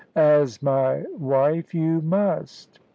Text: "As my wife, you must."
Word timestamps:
"As 0.15 0.63
my 0.63 1.05
wife, 1.15 1.75
you 1.75 2.01
must." 2.01 2.79